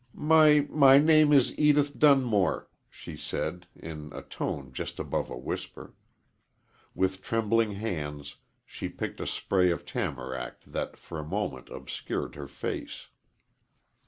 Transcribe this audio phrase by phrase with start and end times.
[0.15, 5.93] "My my name is Edith Dunmore," she said, in a tone just above a whisper.
[6.95, 12.47] With trembling hands she picked a spray of tamarack that for a moment obscured her
[12.47, 13.09] face.